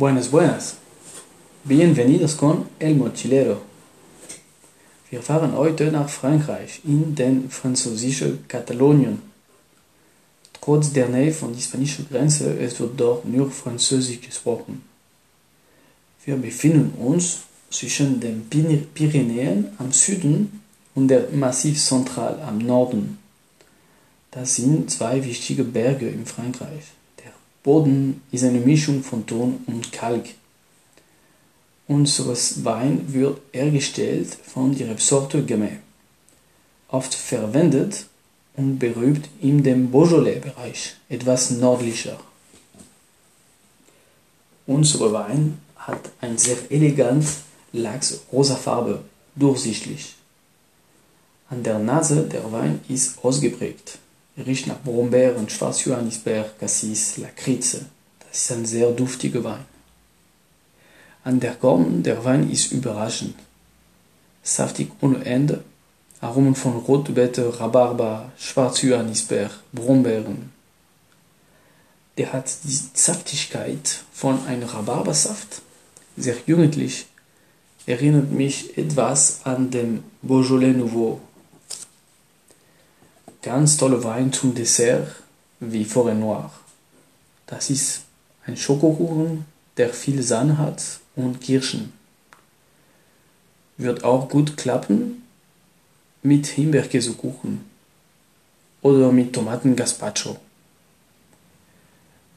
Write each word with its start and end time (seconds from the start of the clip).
Buenas, 0.00 0.30
buenas. 0.30 0.76
Bienvenidos 1.62 2.34
con 2.34 2.70
El 2.78 2.94
Mochilero. 2.94 3.60
Wir 5.10 5.20
fahren 5.20 5.54
heute 5.54 5.92
nach 5.92 6.08
Frankreich, 6.08 6.80
in 6.84 7.14
den 7.14 7.50
französischen 7.50 8.48
Katalonien. 8.48 9.20
Trotz 10.58 10.94
der 10.94 11.10
Nähe 11.10 11.32
von 11.34 11.52
der 11.52 11.60
spanischen 11.60 12.08
Grenze, 12.08 12.58
es 12.58 12.80
wird 12.80 12.98
dort 12.98 13.26
nur 13.26 13.50
Französisch 13.50 14.22
gesprochen. 14.22 14.80
Wir 16.24 16.36
befinden 16.36 16.94
uns 16.98 17.40
zwischen 17.68 18.20
den 18.20 18.48
Pyrenäen 18.48 19.66
am 19.76 19.92
Süden 19.92 20.62
und 20.94 21.08
der 21.08 21.28
Massiv 21.32 21.78
Central 21.78 22.40
am 22.40 22.56
Norden. 22.56 23.18
Das 24.30 24.56
sind 24.56 24.90
zwei 24.90 25.22
wichtige 25.22 25.64
Berge 25.64 26.08
in 26.08 26.24
Frankreich. 26.24 26.84
Boden 27.62 28.22
ist 28.32 28.44
eine 28.44 28.60
Mischung 28.60 29.02
von 29.02 29.26
Ton 29.26 29.62
und 29.66 29.92
Kalk. 29.92 30.30
Unseres 31.86 32.64
Wein 32.64 33.12
wird 33.12 33.40
hergestellt 33.52 34.28
von 34.28 34.74
der 34.74 34.88
Rebsorte 34.88 35.44
Gamay, 35.44 35.78
oft 36.88 37.14
verwendet 37.14 38.06
und 38.56 38.78
berühmt 38.78 39.28
in 39.40 39.62
dem 39.62 39.90
Beaujolais-Bereich, 39.90 40.96
etwas 41.08 41.50
nördlicher. 41.50 42.18
Unser 44.66 45.12
Wein 45.12 45.58
hat 45.76 46.10
eine 46.20 46.38
sehr 46.38 46.58
elegant 46.70 47.26
lachs-rosa 47.72 48.56
Farbe, 48.56 49.04
durchsichtig. 49.36 50.14
An 51.48 51.62
der 51.62 51.78
Nase 51.78 52.22
der 52.22 52.50
Wein 52.52 52.80
ist 52.88 53.22
ausgeprägt. 53.24 53.99
Er 54.36 54.46
riecht 54.46 54.66
nach 54.66 54.80
Brombeeren, 54.80 55.48
Schwarzjohannisbeer, 55.48 56.50
Cassis, 56.58 57.16
Lakritze. 57.16 57.86
Das 58.20 58.42
ist 58.42 58.52
ein 58.52 58.64
sehr 58.64 58.90
duftiger 58.92 59.42
Wein. 59.44 59.64
An 61.24 61.40
der 61.40 61.54
Korn 61.54 62.02
der 62.02 62.24
Wein 62.24 62.50
ist 62.50 62.72
überraschend. 62.72 63.34
Saftig 64.42 64.90
ohne 65.00 65.24
Ende, 65.24 65.62
Aromen 66.20 66.54
von 66.54 66.76
Rotbeete, 66.76 67.60
Rhabarber, 67.60 68.32
Schwarzjohannisbeer, 68.38 69.50
Brombeeren. 69.72 70.52
Der 72.16 72.32
hat 72.32 72.50
die 72.64 72.78
Saftigkeit 72.94 74.04
von 74.12 74.46
einem 74.46 74.68
Rhabarbersaft, 74.68 75.62
sehr 76.16 76.36
jugendlich, 76.46 77.06
erinnert 77.86 78.30
mich 78.30 78.76
etwas 78.76 79.40
an 79.44 79.70
den 79.70 80.02
Beaujolais 80.22 80.74
Nouveau. 80.74 81.20
Ganz 83.42 83.78
tolle 83.78 84.04
Wein 84.04 84.32
zum 84.32 84.54
Dessert 84.54 85.08
wie 85.60 85.84
Forêt 85.84 86.14
Noir. 86.14 86.50
Das 87.46 87.70
ist 87.70 88.02
ein 88.44 88.56
Schokokuchen, 88.56 89.46
der 89.78 89.94
viel 89.94 90.22
Sahne 90.22 90.58
hat 90.58 90.82
und 91.16 91.40
Kirschen. 91.40 91.92
Wird 93.78 94.04
auch 94.04 94.28
gut 94.28 94.58
klappen 94.58 95.22
mit 96.22 96.48
Himbeerkäsekuchen 96.48 97.64
oder 98.82 99.10
mit 99.10 99.32
Tomaten-Gazpacho. 99.32 100.36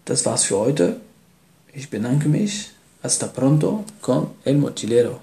Das 0.05 0.25
war's 0.25 0.45
für 0.45 0.57
heute. 0.57 1.01
Ich 1.73 1.89
bedanke 1.89 2.29
mich. 2.29 2.71
Hasta 3.03 3.27
pronto 3.27 3.83
con 4.01 4.29
el 4.45 4.55
mochilero. 4.55 5.19